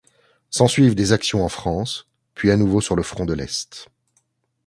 [0.49, 3.87] S'ensuivent des actions en France, puis à nouveau sur le front de l'Est.